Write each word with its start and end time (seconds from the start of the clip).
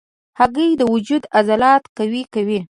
هګۍ 0.39 0.69
د 0.77 0.81
وجود 0.93 1.23
عضلات 1.37 1.83
قوي 1.97 2.23
کوي. 2.33 2.59